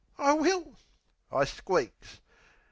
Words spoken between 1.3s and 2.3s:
I squeaks.